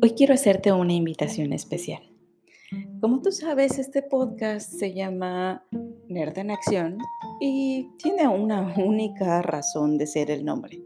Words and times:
Hoy 0.00 0.10
quiero 0.10 0.34
hacerte 0.34 0.70
una 0.70 0.92
invitación 0.92 1.52
especial. 1.52 2.02
Como 3.00 3.20
tú 3.20 3.32
sabes, 3.32 3.80
este 3.80 4.00
podcast 4.02 4.70
se 4.70 4.94
llama 4.94 5.64
Nerd 6.08 6.38
en 6.38 6.52
Acción 6.52 6.98
y 7.40 7.88
tiene 7.98 8.28
una 8.28 8.74
única 8.76 9.42
razón 9.42 9.98
de 9.98 10.06
ser 10.06 10.30
el 10.30 10.44
nombre. 10.44 10.80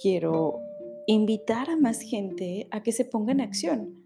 Quiero 0.00 0.60
invitar 1.06 1.68
a 1.68 1.76
más 1.76 2.00
gente 2.00 2.66
a 2.70 2.82
que 2.82 2.92
se 2.92 3.04
ponga 3.04 3.32
en 3.32 3.42
acción. 3.42 4.02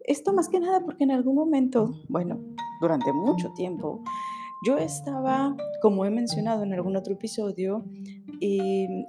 Esto 0.00 0.34
más 0.34 0.50
que 0.50 0.60
nada 0.60 0.80
porque 0.80 1.04
en 1.04 1.10
algún 1.10 1.36
momento, 1.36 1.94
bueno, 2.08 2.38
durante 2.82 3.10
mucho 3.12 3.52
tiempo, 3.54 4.02
yo 4.66 4.76
estaba, 4.76 5.56
como 5.80 6.04
he 6.04 6.10
mencionado 6.10 6.62
en 6.62 6.74
algún 6.74 6.96
otro 6.96 7.14
episodio, 7.14 7.86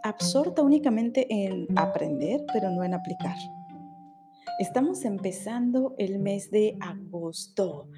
absorta 0.04 0.62
únicamente 0.62 1.28
en 1.30 1.68
aprender, 1.76 2.46
pero 2.54 2.70
no 2.70 2.84
en 2.84 2.94
aplicar. 2.94 3.36
Estamos 4.58 5.04
empezando 5.04 5.96
el 5.98 6.20
mes 6.20 6.50
de 6.50 6.78
agosto. 6.80 7.90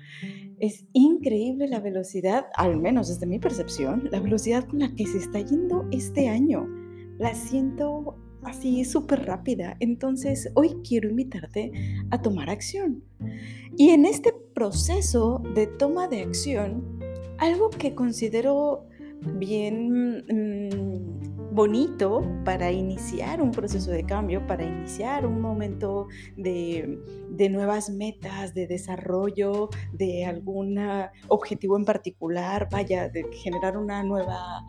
Es 0.59 0.85
increíble 0.91 1.67
la 1.67 1.79
velocidad, 1.79 2.47
al 2.55 2.77
menos 2.77 3.09
desde 3.09 3.27
mi 3.27 3.37
percepción, 3.37 4.09
la 4.11 4.19
velocidad 4.19 4.67
con 4.67 4.79
la 4.79 4.93
que 4.95 5.05
se 5.05 5.19
está 5.19 5.39
yendo 5.39 5.87
este 5.91 6.29
año. 6.29 6.67
La 7.19 7.35
siento 7.35 8.17
así 8.41 8.83
súper 8.85 9.25
rápida. 9.25 9.77
Entonces, 9.79 10.49
hoy 10.55 10.77
quiero 10.83 11.09
invitarte 11.09 11.71
a 12.09 12.23
tomar 12.23 12.49
acción. 12.49 13.03
Y 13.75 13.89
en 13.89 14.05
este 14.05 14.33
proceso 14.55 15.43
de 15.53 15.67
toma 15.67 16.07
de 16.07 16.21
acción, 16.21 16.99
algo 17.37 17.69
que 17.69 17.93
considero 17.93 18.87
bien... 19.37 20.23
Mm, 20.27 20.96
bonito 21.57 22.21
para 22.45 22.71
iniciar 22.71 23.41
un 23.41 23.49
proceso 23.49 23.89
de 23.89 24.05
cambio, 24.05 24.45
para 24.45 24.63
iniciar 24.63 25.25
un 25.25 25.41
momento 25.41 26.07
de, 26.35 26.99
nuevas 27.49 27.89
metas, 27.89 28.53
de 28.53 28.67
desarrollo, 28.67 29.69
de 29.91 30.23
algún 30.23 30.79
objetivo 31.29 31.75
en 31.75 31.83
particular, 31.83 32.69
vaya, 32.71 33.09
de 33.09 33.25
generar 33.33 33.75
una 33.75 34.03
nueva, 34.03 34.67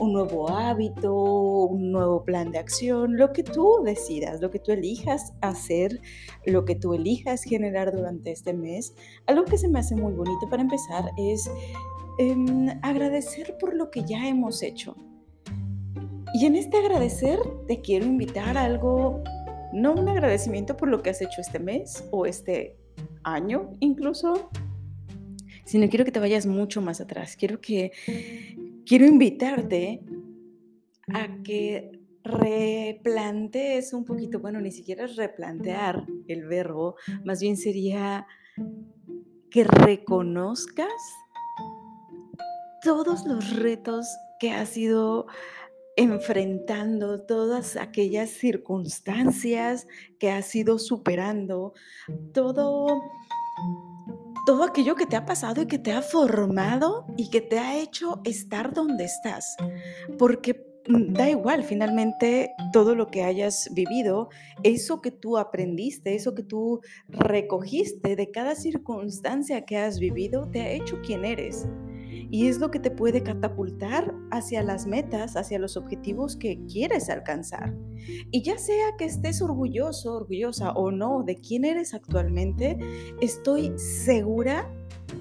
un 0.00 0.14
nuevo 0.14 0.48
hábito, 0.48 1.14
un 1.14 1.92
nuevo 1.92 2.24
plan 2.24 2.50
de 2.50 2.60
acción, 2.60 3.18
lo 3.18 3.34
que 3.34 3.42
tú 3.42 3.82
decidas, 3.84 4.40
lo 4.40 4.50
que 4.50 4.58
tú 4.58 4.72
elijas 4.72 5.34
hacer, 5.42 6.00
lo 6.46 6.64
que 6.64 6.76
tú 6.76 6.94
elijas 6.94 7.42
generar 7.42 7.92
durante 7.92 8.32
este 8.32 8.54
mes. 8.54 8.94
Algo 9.26 9.44
que 9.44 9.58
se 9.58 9.68
me 9.68 9.80
hace 9.80 9.96
muy 9.96 10.14
bonito 10.14 10.48
para 10.48 10.62
empezar 10.62 11.10
es 11.18 11.50
em, 12.18 12.68
agradecer 12.80 13.58
por 13.60 13.74
lo 13.74 13.90
que 13.90 14.02
ya 14.04 14.26
hemos 14.26 14.62
hecho 14.62 14.96
y 16.34 16.46
en 16.46 16.56
este 16.56 16.78
agradecer 16.78 17.38
te 17.66 17.80
quiero 17.80 18.06
invitar 18.06 18.56
a 18.56 18.64
algo, 18.64 19.22
no 19.72 19.92
un 19.92 20.08
agradecimiento 20.08 20.76
por 20.76 20.88
lo 20.88 21.02
que 21.02 21.10
has 21.10 21.20
hecho 21.20 21.40
este 21.40 21.58
mes 21.58 22.08
o 22.10 22.26
este 22.26 22.76
año 23.22 23.70
incluso, 23.80 24.50
sino 25.64 25.88
quiero 25.88 26.04
que 26.04 26.12
te 26.12 26.20
vayas 26.20 26.46
mucho 26.46 26.80
más 26.80 27.00
atrás. 27.00 27.36
Quiero 27.36 27.60
que 27.60 27.92
quiero 28.86 29.06
invitarte 29.06 30.02
a 31.12 31.42
que 31.42 32.00
replantees 32.24 33.92
un 33.92 34.04
poquito, 34.04 34.38
bueno, 34.38 34.60
ni 34.60 34.70
siquiera 34.70 35.06
replantear 35.06 36.06
el 36.28 36.46
verbo, 36.46 36.96
más 37.24 37.40
bien 37.40 37.56
sería 37.56 38.26
que 39.50 39.64
reconozcas 39.64 40.86
todos 42.82 43.26
los 43.26 43.56
retos 43.56 44.06
que 44.40 44.50
has 44.50 44.76
ido 44.76 45.26
enfrentando 45.96 47.20
todas 47.22 47.76
aquellas 47.76 48.30
circunstancias 48.30 49.86
que 50.18 50.30
has 50.30 50.54
ido 50.54 50.78
superando, 50.78 51.74
todo, 52.32 53.02
todo 54.46 54.64
aquello 54.64 54.94
que 54.94 55.06
te 55.06 55.16
ha 55.16 55.26
pasado 55.26 55.62
y 55.62 55.66
que 55.66 55.78
te 55.78 55.92
ha 55.92 56.02
formado 56.02 57.06
y 57.16 57.30
que 57.30 57.40
te 57.40 57.58
ha 57.58 57.78
hecho 57.78 58.20
estar 58.24 58.72
donde 58.72 59.04
estás. 59.04 59.56
Porque 60.18 60.64
mm, 60.88 61.12
da 61.12 61.28
igual, 61.28 61.62
finalmente, 61.62 62.50
todo 62.72 62.94
lo 62.94 63.08
que 63.08 63.24
hayas 63.24 63.68
vivido, 63.72 64.30
eso 64.62 65.02
que 65.02 65.10
tú 65.10 65.36
aprendiste, 65.36 66.14
eso 66.14 66.34
que 66.34 66.42
tú 66.42 66.80
recogiste 67.08 68.16
de 68.16 68.30
cada 68.30 68.54
circunstancia 68.54 69.66
que 69.66 69.76
has 69.76 69.98
vivido, 69.98 70.48
te 70.50 70.62
ha 70.62 70.70
hecho 70.70 71.00
quien 71.02 71.24
eres 71.26 71.66
y 72.32 72.48
es 72.48 72.58
lo 72.58 72.70
que 72.70 72.80
te 72.80 72.90
puede 72.90 73.22
catapultar 73.22 74.14
hacia 74.30 74.62
las 74.62 74.86
metas, 74.86 75.36
hacia 75.36 75.58
los 75.58 75.76
objetivos 75.76 76.34
que 76.34 76.64
quieres 76.66 77.10
alcanzar. 77.10 77.74
Y 78.30 78.40
ya 78.40 78.56
sea 78.56 78.96
que 78.96 79.04
estés 79.04 79.42
orgulloso, 79.42 80.14
orgullosa 80.14 80.72
o 80.72 80.90
no 80.90 81.24
de 81.24 81.36
quién 81.36 81.66
eres 81.66 81.92
actualmente, 81.92 82.78
estoy 83.20 83.70
segura 83.76 84.66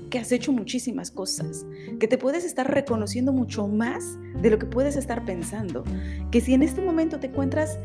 que 0.09 0.19
has 0.19 0.31
hecho 0.31 0.53
muchísimas 0.53 1.11
cosas, 1.11 1.65
que 1.99 2.07
te 2.07 2.17
puedes 2.17 2.45
estar 2.45 2.71
reconociendo 2.71 3.33
mucho 3.33 3.67
más 3.67 4.17
de 4.41 4.49
lo 4.49 4.57
que 4.57 4.65
puedes 4.65 4.95
estar 4.95 5.25
pensando, 5.25 5.83
que 6.31 6.39
si 6.39 6.53
en 6.53 6.63
este 6.63 6.81
momento 6.81 7.19
te 7.19 7.27
encuentras 7.27 7.77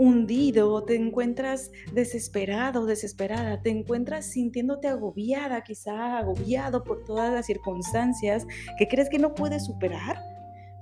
hundido, 0.00 0.82
te 0.82 0.96
encuentras 0.96 1.70
desesperado, 1.92 2.86
desesperada, 2.86 3.60
te 3.60 3.68
encuentras 3.68 4.24
sintiéndote 4.24 4.88
agobiada, 4.88 5.62
quizá 5.62 6.16
agobiado 6.16 6.84
por 6.84 7.04
todas 7.04 7.30
las 7.30 7.44
circunstancias 7.44 8.46
que 8.78 8.88
crees 8.88 9.10
que 9.10 9.18
no 9.18 9.34
puedes 9.34 9.66
superar, 9.66 10.16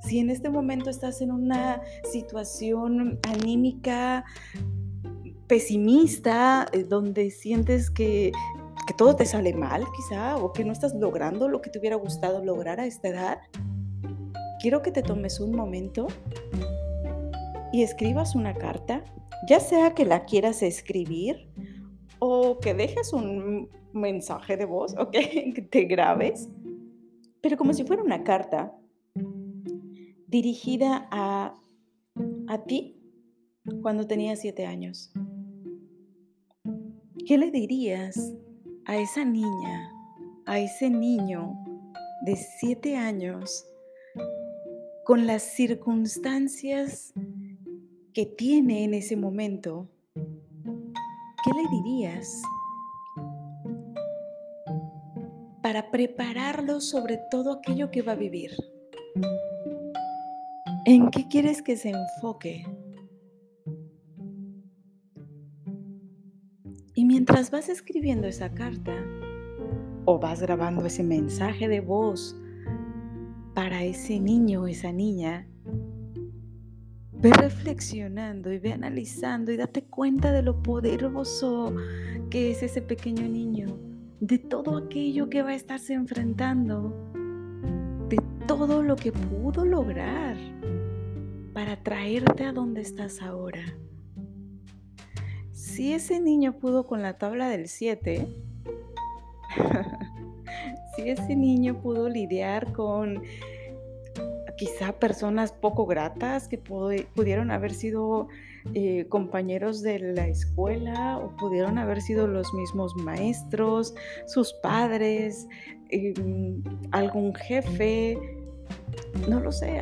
si 0.00 0.20
en 0.20 0.30
este 0.30 0.50
momento 0.50 0.88
estás 0.88 1.20
en 1.20 1.32
una 1.32 1.82
situación 2.04 3.18
anímica 3.28 4.24
pesimista, 5.48 6.68
eh, 6.72 6.84
donde 6.84 7.32
sientes 7.32 7.90
que, 7.90 8.30
que 8.86 8.94
todo 8.96 9.16
te 9.16 9.26
sale 9.26 9.52
mal 9.52 9.82
quizá, 9.96 10.36
o 10.36 10.52
que 10.52 10.64
no 10.64 10.72
estás 10.72 10.94
logrando 10.94 11.48
lo 11.48 11.60
que 11.60 11.70
te 11.70 11.80
hubiera 11.80 11.96
gustado 11.96 12.44
lograr 12.44 12.78
a 12.78 12.86
esta 12.86 13.08
edad, 13.08 13.38
quiero 14.60 14.80
que 14.80 14.92
te 14.92 15.02
tomes 15.02 15.40
un 15.40 15.56
momento 15.56 16.06
y 17.72 17.82
escribas 17.82 18.34
una 18.34 18.54
carta, 18.54 19.04
ya 19.48 19.60
sea 19.60 19.94
que 19.94 20.04
la 20.04 20.24
quieras 20.24 20.62
escribir 20.62 21.48
o 22.18 22.58
que 22.58 22.74
dejes 22.74 23.12
un 23.12 23.68
mensaje 23.92 24.56
de 24.56 24.64
voz 24.64 24.94
o 24.98 25.10
que 25.10 25.68
te 25.70 25.84
grabes, 25.84 26.48
pero 27.40 27.56
como 27.56 27.72
si 27.72 27.84
fuera 27.84 28.02
una 28.02 28.24
carta 28.24 28.74
dirigida 30.26 31.08
a, 31.10 31.58
a 32.48 32.64
ti 32.64 32.96
cuando 33.82 34.06
tenías 34.06 34.40
siete 34.40 34.66
años. 34.66 35.12
¿Qué 37.26 37.36
le 37.36 37.50
dirías 37.50 38.34
a 38.86 38.96
esa 38.96 39.24
niña, 39.24 39.90
a 40.46 40.58
ese 40.58 40.88
niño 40.88 41.54
de 42.24 42.36
siete 42.36 42.96
años 42.96 43.66
con 45.04 45.26
las 45.26 45.42
circunstancias 45.42 47.12
que 48.18 48.26
tiene 48.26 48.82
en 48.82 48.94
ese 48.94 49.16
momento, 49.16 49.88
¿qué 50.12 51.50
le 51.54 51.68
dirías 51.70 52.42
para 55.62 55.92
prepararlo 55.92 56.80
sobre 56.80 57.20
todo 57.30 57.52
aquello 57.52 57.92
que 57.92 58.02
va 58.02 58.10
a 58.10 58.16
vivir? 58.16 58.50
¿En 60.84 61.10
qué 61.10 61.28
quieres 61.28 61.62
que 61.62 61.76
se 61.76 61.90
enfoque? 61.90 62.66
Y 66.96 67.04
mientras 67.04 67.52
vas 67.52 67.68
escribiendo 67.68 68.26
esa 68.26 68.52
carta 68.52 68.96
o 70.06 70.18
vas 70.18 70.42
grabando 70.42 70.84
ese 70.86 71.04
mensaje 71.04 71.68
de 71.68 71.78
voz 71.78 72.36
para 73.54 73.84
ese 73.84 74.18
niño 74.18 74.62
o 74.62 74.66
esa 74.66 74.90
niña, 74.90 75.46
Ve 77.20 77.32
reflexionando 77.32 78.52
y 78.52 78.58
ve 78.60 78.72
analizando 78.72 79.50
y 79.50 79.56
date 79.56 79.82
cuenta 79.82 80.30
de 80.30 80.42
lo 80.42 80.62
poderoso 80.62 81.74
que 82.30 82.52
es 82.52 82.62
ese 82.62 82.80
pequeño 82.80 83.26
niño, 83.26 83.76
de 84.20 84.38
todo 84.38 84.76
aquello 84.76 85.28
que 85.28 85.42
va 85.42 85.50
a 85.50 85.54
estarse 85.54 85.94
enfrentando, 85.94 86.94
de 88.08 88.18
todo 88.46 88.84
lo 88.84 88.94
que 88.94 89.10
pudo 89.10 89.64
lograr 89.64 90.36
para 91.52 91.82
traerte 91.82 92.44
a 92.44 92.52
donde 92.52 92.82
estás 92.82 93.20
ahora. 93.20 93.64
Si 95.50 95.92
ese 95.92 96.20
niño 96.20 96.56
pudo 96.58 96.86
con 96.86 97.02
la 97.02 97.18
tabla 97.18 97.48
del 97.48 97.66
7, 97.66 98.28
si 100.94 101.08
ese 101.08 101.34
niño 101.34 101.80
pudo 101.82 102.08
lidiar 102.08 102.72
con 102.72 103.24
quizá 104.58 104.92
personas 104.98 105.52
poco 105.52 105.86
gratas 105.86 106.48
que 106.48 106.58
pudieron 106.58 107.50
haber 107.50 107.72
sido 107.72 108.28
eh, 108.74 109.06
compañeros 109.08 109.82
de 109.82 110.00
la 110.00 110.26
escuela 110.26 111.16
o 111.18 111.34
pudieron 111.36 111.78
haber 111.78 112.02
sido 112.02 112.26
los 112.26 112.52
mismos 112.52 112.94
maestros, 112.96 113.94
sus 114.26 114.52
padres, 114.54 115.46
em, 115.90 116.62
algún 116.90 117.34
jefe, 117.34 118.18
no 119.28 119.40
lo 119.40 119.52
sé, 119.52 119.80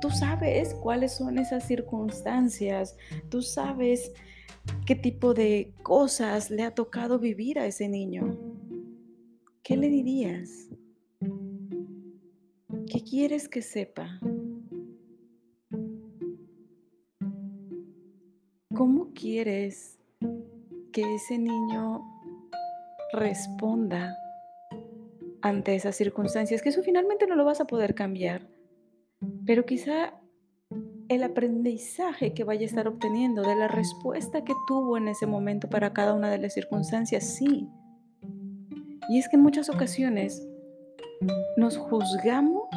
tú 0.00 0.10
sabes 0.10 0.74
cuáles 0.74 1.12
son 1.12 1.38
esas 1.38 1.64
circunstancias, 1.64 2.96
tú 3.30 3.40
sabes 3.40 4.12
qué 4.84 4.96
tipo 4.96 5.32
de 5.32 5.72
cosas 5.82 6.50
le 6.50 6.64
ha 6.64 6.74
tocado 6.74 7.18
vivir 7.20 7.58
a 7.58 7.66
ese 7.66 7.88
niño. 7.88 8.36
¿Qué 9.62 9.76
le 9.76 9.88
dirías? 9.88 10.68
¿Qué 12.92 13.00
quieres 13.00 13.48
que 13.48 13.62
sepa? 13.62 14.20
¿Cómo 18.74 19.14
quieres 19.14 19.98
que 20.92 21.14
ese 21.14 21.38
niño 21.38 22.02
responda 23.14 24.14
ante 25.40 25.74
esas 25.74 25.96
circunstancias? 25.96 26.60
Que 26.60 26.68
eso 26.68 26.82
finalmente 26.82 27.26
no 27.26 27.34
lo 27.34 27.46
vas 27.46 27.62
a 27.62 27.66
poder 27.66 27.94
cambiar, 27.94 28.46
pero 29.46 29.64
quizá 29.64 30.20
el 31.08 31.22
aprendizaje 31.22 32.34
que 32.34 32.44
vaya 32.44 32.60
a 32.60 32.66
estar 32.66 32.88
obteniendo 32.88 33.40
de 33.40 33.56
la 33.56 33.68
respuesta 33.68 34.44
que 34.44 34.52
tuvo 34.66 34.98
en 34.98 35.08
ese 35.08 35.26
momento 35.26 35.70
para 35.70 35.94
cada 35.94 36.12
una 36.12 36.30
de 36.30 36.36
las 36.36 36.52
circunstancias, 36.52 37.36
sí. 37.36 37.70
Y 39.08 39.18
es 39.18 39.30
que 39.30 39.36
en 39.36 39.42
muchas 39.42 39.70
ocasiones 39.70 40.46
nos 41.56 41.76
juzgamos 41.76 42.68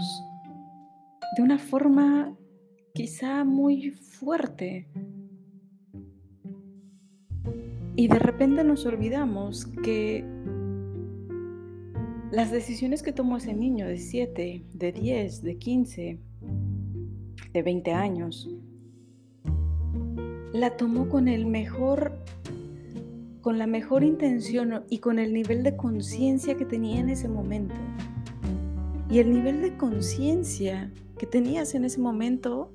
de 1.35 1.43
una 1.43 1.57
forma 1.57 2.35
quizá 2.93 3.43
muy 3.43 3.91
fuerte. 3.91 4.87
Y 7.95 8.07
de 8.07 8.19
repente 8.19 8.63
nos 8.63 8.85
olvidamos 8.85 9.65
que 9.83 10.25
las 12.31 12.51
decisiones 12.51 13.03
que 13.03 13.13
tomó 13.13 13.37
ese 13.37 13.53
niño 13.53 13.87
de 13.87 13.97
7, 13.97 14.65
de 14.73 14.91
10, 14.91 15.41
de 15.41 15.57
15, 15.57 16.19
de 17.53 17.63
20 17.63 17.93
años, 17.93 18.49
la 20.51 20.75
tomó 20.77 21.09
con 21.09 21.27
el 21.27 21.45
mejor 21.45 22.19
con 23.41 23.59
la 23.59 23.67
mejor 23.67 24.03
intención 24.03 24.85
y 24.89 24.97
con 24.97 25.19
el 25.19 25.31
nivel 25.31 25.61
de 25.61 25.77
conciencia 25.77 26.57
que 26.57 26.65
tenía 26.65 26.99
en 26.99 27.09
ese 27.09 27.27
momento. 27.27 27.75
Y 29.09 29.19
el 29.19 29.31
nivel 29.31 29.61
de 29.61 29.77
conciencia 29.77 30.91
que 31.17 31.25
tenías 31.25 31.75
en 31.75 31.85
ese 31.85 31.99
momento 31.99 32.71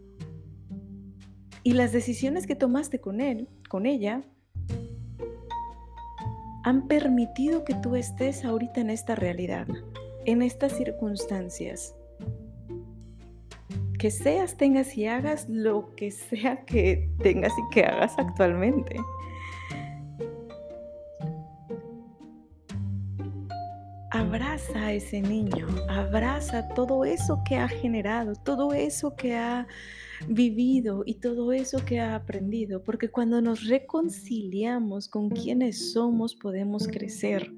y 1.63 1.73
las 1.73 1.93
decisiones 1.93 2.47
que 2.47 2.55
tomaste 2.55 3.01
con 3.01 3.21
él, 3.21 3.49
con 3.69 3.85
ella, 3.87 4.23
han 6.63 6.87
permitido 6.89 7.65
que 7.65 7.75
tú 7.75 7.97
estés 7.97 8.45
ahorita 8.45 8.81
en 8.81 8.91
esta 8.91 9.15
realidad, 9.15 9.67
en 10.25 10.43
estas 10.43 10.73
circunstancias. 10.73 11.95
Que 13.99 14.11
seas, 14.11 14.57
tengas 14.57 14.97
y 14.97 15.07
hagas 15.07 15.49
lo 15.49 15.95
que 15.95 16.11
sea 16.11 16.65
que 16.65 17.11
tengas 17.23 17.53
y 17.53 17.75
que 17.75 17.85
hagas 17.85 18.15
actualmente. 18.19 18.97
Abraza 24.21 24.85
a 24.85 24.93
ese 24.93 25.23
niño, 25.23 25.67
abraza 25.89 26.69
todo 26.69 27.07
eso 27.07 27.43
que 27.43 27.57
ha 27.57 27.69
generado, 27.69 28.35
todo 28.35 28.75
eso 28.75 29.17
que 29.17 29.35
ha 29.35 29.67
vivido 30.29 31.03
y 31.07 31.15
todo 31.15 31.53
eso 31.53 31.83
que 31.87 32.01
ha 32.01 32.15
aprendido, 32.15 32.85
porque 32.85 33.11
cuando 33.11 33.41
nos 33.41 33.67
reconciliamos 33.67 35.09
con 35.09 35.31
quienes 35.31 35.93
somos 35.93 36.35
podemos 36.37 36.87
crecer. 36.87 37.51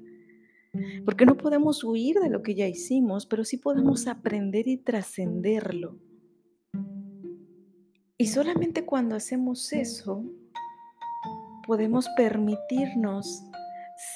Porque 1.05 1.25
no 1.25 1.35
podemos 1.35 1.83
huir 1.83 2.15
de 2.19 2.29
lo 2.29 2.41
que 2.41 2.55
ya 2.55 2.67
hicimos, 2.67 3.25
pero 3.25 3.43
sí 3.43 3.57
podemos 3.57 4.07
aprender 4.07 4.67
y 4.67 4.77
trascenderlo. 4.77 5.99
Y 8.17 8.27
solamente 8.27 8.85
cuando 8.85 9.15
hacemos 9.15 9.71
eso, 9.73 10.23
podemos 11.67 12.07
permitirnos 12.15 13.43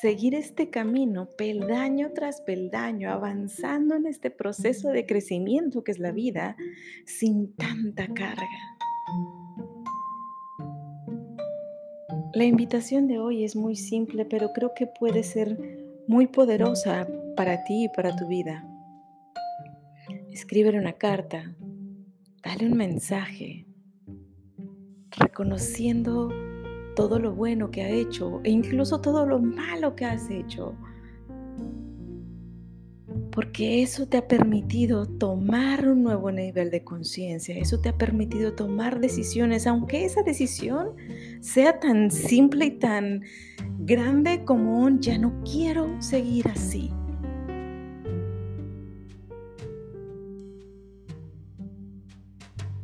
seguir 0.02 0.36
este 0.36 0.70
camino 0.70 1.30
peldaño 1.38 2.12
tras 2.14 2.42
peldaño, 2.42 3.12
avanzando 3.12 3.96
en 3.96 4.06
este 4.06 4.30
proceso 4.30 4.90
de 4.90 5.06
crecimiento 5.06 5.84
que 5.84 5.92
es 5.92 6.00
la 6.00 6.12
vida, 6.12 6.56
sin 7.06 7.56
tanta 7.56 8.08
carga. 8.08 8.78
La 12.34 12.44
invitación 12.44 13.08
de 13.08 13.18
hoy 13.18 13.44
es 13.44 13.56
muy 13.56 13.76
simple, 13.76 14.26
pero 14.26 14.54
creo 14.54 14.74
que 14.76 14.88
puede 14.88 15.24
ser 15.24 15.58
muy 16.08 16.28
poderosa 16.28 17.08
para 17.36 17.64
ti 17.64 17.86
y 17.86 17.90
para 17.90 18.16
tu 18.16 18.28
vida. 18.28 18.68
Escríbele 20.32 20.78
una 20.78 20.94
carta, 20.94 21.56
dale 22.44 22.68
un 22.68 22.78
mensaje, 22.78 23.66
reconociendo 25.18 26.30
todo 26.98 27.20
lo 27.20 27.36
bueno 27.36 27.70
que 27.70 27.84
ha 27.84 27.90
hecho 27.90 28.42
e 28.44 28.50
incluso 28.50 29.00
todo 29.00 29.28
lo 29.28 29.40
malo 29.40 29.96
que 29.96 30.04
has 30.04 30.32
hecho. 30.32 30.74
Porque 33.32 33.84
eso 33.84 34.08
te 34.08 34.18
ha 34.18 34.28
permitido 34.28 35.06
tomar 35.06 35.88
un 35.88 36.02
nuevo 36.02 36.32
nivel 36.32 36.72
de 36.72 36.84
conciencia, 36.84 37.56
eso 37.56 37.80
te 37.80 37.90
ha 37.90 37.98
permitido 38.00 38.54
tomar 38.54 39.00
decisiones, 39.00 39.68
aunque 39.68 40.06
esa 40.06 40.24
decisión 40.24 40.96
sea 41.40 41.80
tan 41.80 42.10
simple 42.10 42.66
y 42.66 42.72
tan 42.72 43.22
grande 43.78 44.44
como 44.44 44.80
un 44.80 45.00
ya 45.00 45.20
no 45.20 45.44
quiero 45.44 46.02
seguir 46.02 46.48
así. 46.48 46.92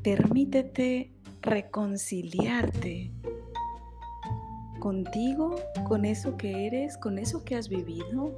Permítete 0.04 1.12
reconciliarte 1.42 3.12
contigo, 4.84 5.56
con 5.88 6.04
eso 6.04 6.36
que 6.36 6.68
eres, 6.68 6.98
con 6.98 7.18
eso 7.18 7.46
que 7.46 7.56
has 7.56 7.70
vivido, 7.70 8.34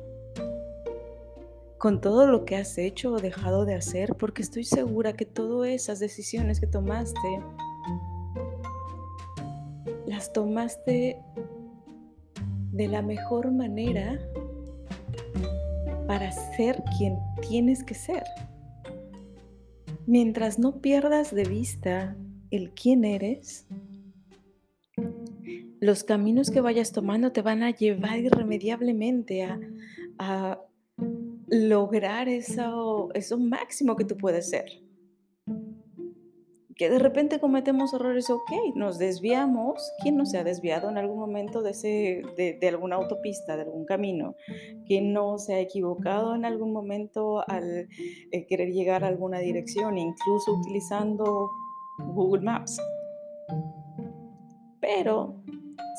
con 1.79 2.01
todo 2.01 2.27
lo 2.27 2.45
que 2.45 2.55
has 2.55 2.77
hecho 2.77 3.13
o 3.13 3.19
dejado 3.19 3.65
de 3.65 3.73
hacer, 3.73 4.13
porque 4.13 4.43
estoy 4.43 4.63
segura 4.63 5.13
que 5.13 5.25
todas 5.25 5.69
esas 5.69 5.97
decisiones 5.97 6.59
que 6.59 6.67
tomaste, 6.67 7.41
las 10.05 10.31
tomaste 10.33 11.19
de 12.71 12.87
la 12.89 13.01
mejor 13.01 13.51
manera 13.51 14.19
para 16.05 16.31
ser 16.31 16.83
quien 16.95 17.17
tienes 17.41 17.83
que 17.83 17.95
ser. 17.95 18.23
Mientras 20.05 20.59
no 20.59 20.79
pierdas 20.79 21.33
de 21.33 21.45
vista 21.45 22.15
el 22.51 22.69
quién 22.69 23.03
eres, 23.03 23.65
los 25.85 26.03
caminos 26.03 26.49
que 26.49 26.61
vayas 26.61 26.91
tomando 26.91 27.31
te 27.31 27.41
van 27.41 27.63
a 27.63 27.69
llevar 27.69 28.19
irremediablemente 28.19 29.43
a, 30.17 30.59
lograr 31.47 32.27
eso, 32.27 33.09
eso 33.13 33.37
máximo 33.37 33.95
que 33.95 34.03
tú 34.03 34.17
puedes 34.17 34.49
ser. 34.49 34.65
Que 36.75 36.89
de 36.89 36.97
repente 36.97 37.39
cometemos 37.39 37.93
errores, 37.93 38.29
ok, 38.31 38.51
nos 38.75 38.97
desviamos. 38.97 39.91
¿Quién 40.01 40.17
no 40.17 40.25
se 40.25 40.39
ha 40.39 40.43
desviado 40.43 40.89
en 40.89 40.97
algún 40.97 41.19
momento 41.19 41.61
de, 41.61 42.57
de, 42.59 42.67
alguna 42.67 42.95
autopista, 42.95 43.55
de 43.55 43.63
algún 43.63 43.85
camino? 43.85 44.35
¿Quién 44.87 45.13
no 45.13 45.37
se 45.37 45.53
ha 45.53 45.59
equivocado 45.59 46.33
en 46.33 46.45
algún 46.45 46.73
momento 46.73 47.47
al 47.47 47.87
eh, 48.31 48.47
querer 48.47 48.71
llegar 48.71 49.03
a 49.03 49.07
alguna 49.07 49.39
dirección, 49.39 49.97
incluso 49.97 50.51
utilizando 50.53 51.51
Google 52.15 52.41
Maps? 52.41 52.81
Pero 54.81 55.35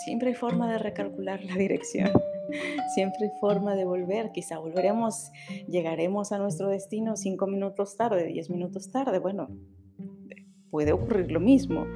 Siempre 0.04 0.28
hay 0.28 0.34
forma 0.34 0.70
de 0.70 0.78
recalcular 0.78 1.42
la 1.44 1.56
dirección. 1.56 2.10
Siempre 2.94 3.24
hay 3.24 3.40
forma 3.40 3.74
de 3.74 3.84
volver. 3.84 4.30
Quizá 4.32 4.58
volveremos, 4.58 5.30
llegaremos 5.68 6.32
a 6.32 6.38
nuestro 6.38 6.68
destino 6.68 7.16
cinco 7.16 7.46
minutos 7.46 7.96
tarde, 7.96 8.26
diez 8.26 8.50
minutos 8.50 8.90
tarde. 8.90 9.18
Bueno, 9.18 9.48
puede 10.70 10.92
ocurrir 10.92 11.32
lo 11.32 11.40
mismo. 11.40 11.86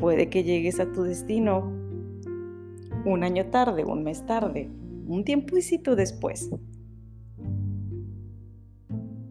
Puede 0.00 0.28
que 0.28 0.42
llegues 0.42 0.80
a 0.80 0.92
tu 0.92 1.02
destino 1.02 1.72
un 3.04 3.22
año 3.24 3.46
tarde, 3.46 3.84
un 3.84 4.02
mes 4.02 4.26
tarde, 4.26 4.68
un 5.06 5.24
tiempecito 5.24 5.96
después. 5.96 6.50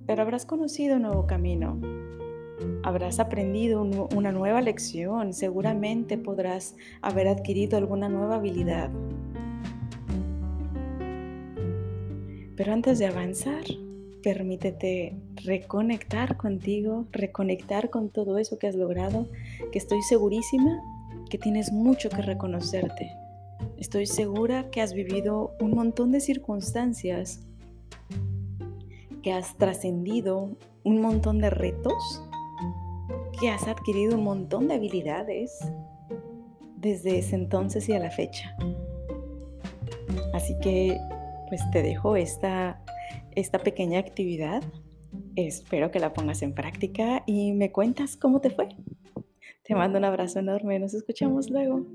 Pero 0.05 0.21
habrás 0.21 0.45
conocido 0.45 0.95
un 0.95 1.03
nuevo 1.03 1.27
camino, 1.27 1.79
habrás 2.83 3.19
aprendido 3.19 3.81
una 3.81 4.31
nueva 4.31 4.61
lección, 4.61 5.33
seguramente 5.33 6.17
podrás 6.17 6.75
haber 7.01 7.27
adquirido 7.27 7.77
alguna 7.77 8.09
nueva 8.09 8.35
habilidad. 8.35 8.89
Pero 12.55 12.73
antes 12.73 12.97
de 12.97 13.05
avanzar, 13.05 13.63
permítete 14.23 15.15
reconectar 15.43 16.37
contigo, 16.37 17.05
reconectar 17.11 17.89
con 17.89 18.09
todo 18.09 18.39
eso 18.39 18.57
que 18.57 18.67
has 18.67 18.75
logrado, 18.75 19.27
que 19.71 19.77
estoy 19.77 20.01
segurísima 20.01 20.81
que 21.29 21.37
tienes 21.37 21.71
mucho 21.71 22.09
que 22.09 22.21
reconocerte. 22.21 23.11
Estoy 23.77 24.07
segura 24.07 24.69
que 24.71 24.81
has 24.81 24.93
vivido 24.93 25.51
un 25.59 25.71
montón 25.71 26.11
de 26.11 26.19
circunstancias, 26.19 27.41
que 29.21 29.33
has 29.33 29.55
trascendido 29.57 30.49
un 30.83 31.01
montón 31.01 31.39
de 31.39 31.49
retos 31.49 32.26
que 33.39 33.49
has 33.49 33.67
adquirido 33.67 34.15
un 34.17 34.23
montón 34.23 34.67
de 34.67 34.75
habilidades, 34.75 35.59
desde 36.77 37.19
ese 37.19 37.35
entonces 37.35 37.87
y 37.89 37.93
a 37.93 37.99
la 37.99 38.11
fecha. 38.11 38.55
Así 40.33 40.57
que 40.61 40.97
pues 41.49 41.61
te 41.71 41.81
dejo 41.81 42.15
esta, 42.15 42.81
esta 43.35 43.59
pequeña 43.59 43.99
actividad. 43.99 44.63
Espero 45.35 45.91
que 45.91 45.99
la 45.99 46.13
pongas 46.13 46.41
en 46.41 46.53
práctica 46.53 47.23
y 47.25 47.53
me 47.53 47.71
cuentas 47.71 48.17
cómo 48.17 48.41
te 48.41 48.49
fue. 48.49 48.69
Te 49.63 49.75
mando 49.75 49.97
un 49.97 50.05
abrazo 50.05 50.39
enorme. 50.39 50.79
Nos 50.79 50.93
escuchamos 50.93 51.49
luego. 51.49 51.85